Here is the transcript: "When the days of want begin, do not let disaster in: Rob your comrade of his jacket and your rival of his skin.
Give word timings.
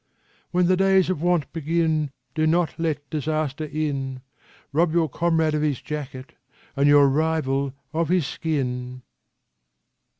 "When 0.49 0.65
the 0.65 0.75
days 0.75 1.11
of 1.11 1.21
want 1.21 1.53
begin, 1.53 2.09
do 2.33 2.47
not 2.47 2.79
let 2.79 3.07
disaster 3.11 3.65
in: 3.65 4.23
Rob 4.73 4.93
your 4.93 5.07
comrade 5.07 5.53
of 5.53 5.61
his 5.61 5.79
jacket 5.79 6.33
and 6.75 6.87
your 6.89 7.07
rival 7.07 7.75
of 7.93 8.09
his 8.09 8.25
skin. 8.25 9.03